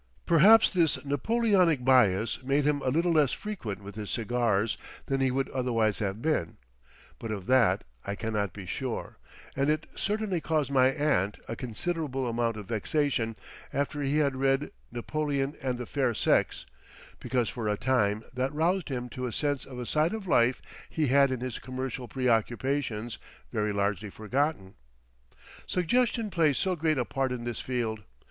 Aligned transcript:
Perhaps 0.25 0.71
this 0.73 1.05
Napoleonic 1.05 1.85
bias 1.85 2.41
made 2.41 2.63
him 2.63 2.81
a 2.81 2.89
little 2.89 3.11
less 3.11 3.31
frequent 3.33 3.83
with 3.83 3.93
his 3.93 4.09
cigars 4.09 4.75
than 5.05 5.21
he 5.21 5.29
would 5.29 5.47
otherwise 5.51 5.99
have 5.99 6.23
been, 6.23 6.57
but 7.19 7.29
of 7.29 7.45
that 7.45 7.83
I 8.03 8.15
cannot 8.15 8.51
be 8.51 8.65
sure, 8.65 9.19
and 9.55 9.69
it 9.69 9.85
certainly 9.95 10.41
caused 10.41 10.71
my 10.71 10.87
aunt 10.87 11.37
a 11.47 11.55
considerable 11.55 12.25
amount 12.27 12.57
of 12.57 12.67
vexation 12.67 13.35
after 13.71 14.01
he 14.01 14.17
had 14.17 14.35
read 14.37 14.71
Napoleon 14.91 15.55
and 15.61 15.77
the 15.77 15.85
Fair 15.85 16.15
Sex, 16.15 16.65
because 17.19 17.47
for 17.49 17.69
a 17.69 17.77
time 17.77 18.23
that 18.33 18.51
roused 18.55 18.89
him 18.89 19.07
to 19.09 19.27
a 19.27 19.31
sense 19.31 19.65
of 19.67 19.77
a 19.77 19.85
side 19.85 20.15
of 20.15 20.25
life 20.25 20.63
he 20.89 21.09
had 21.09 21.29
in 21.29 21.41
his 21.41 21.59
commercial 21.59 22.07
preoccupations 22.07 23.19
very 23.51 23.71
largely 23.71 24.09
forgotten. 24.09 24.73
Suggestion 25.67 26.31
plays 26.31 26.57
so 26.57 26.75
great 26.75 26.97
a 26.97 27.05
part 27.05 27.31
in 27.31 27.43
this 27.43 27.59
field. 27.59 28.01